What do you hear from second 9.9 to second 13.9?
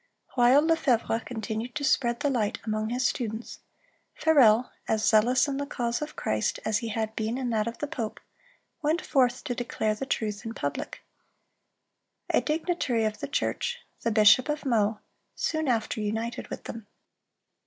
the truth in public. A dignitary of the church,